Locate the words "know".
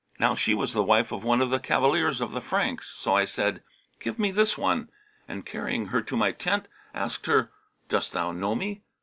8.31-8.55